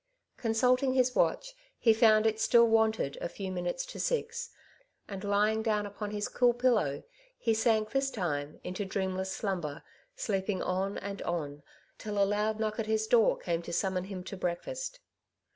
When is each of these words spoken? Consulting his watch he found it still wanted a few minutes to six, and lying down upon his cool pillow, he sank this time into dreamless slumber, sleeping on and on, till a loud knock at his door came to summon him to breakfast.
Consulting 0.35 0.93
his 0.95 1.13
watch 1.13 1.53
he 1.77 1.93
found 1.93 2.25
it 2.25 2.39
still 2.39 2.65
wanted 2.67 3.19
a 3.21 3.29
few 3.29 3.51
minutes 3.51 3.85
to 3.85 3.99
six, 3.99 4.49
and 5.07 5.23
lying 5.23 5.61
down 5.61 5.85
upon 5.85 6.09
his 6.09 6.27
cool 6.27 6.55
pillow, 6.55 7.03
he 7.37 7.53
sank 7.53 7.91
this 7.91 8.09
time 8.09 8.59
into 8.63 8.83
dreamless 8.83 9.31
slumber, 9.31 9.83
sleeping 10.15 10.59
on 10.59 10.97
and 10.97 11.21
on, 11.21 11.61
till 11.99 12.17
a 12.17 12.25
loud 12.25 12.59
knock 12.59 12.79
at 12.79 12.87
his 12.87 13.05
door 13.05 13.37
came 13.37 13.61
to 13.61 13.71
summon 13.71 14.05
him 14.05 14.23
to 14.23 14.35
breakfast. 14.35 14.99